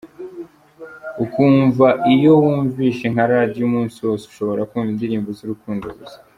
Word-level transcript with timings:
Ukumva 1.23 1.87
iyo 2.13 2.31
wumvise 2.41 3.03
nka 3.13 3.25
radiyo 3.31 3.61
umunsi 3.69 3.97
wose 4.07 4.23
ushobora 4.31 4.67
kumva 4.69 4.89
indirimbo 4.93 5.29
z’urukundo 5.37 5.87
gusa. 5.97 6.17